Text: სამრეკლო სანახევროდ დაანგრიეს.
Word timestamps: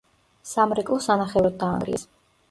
სამრეკლო 0.51 0.97
სანახევროდ 1.07 1.59
დაანგრიეს. 1.65 2.07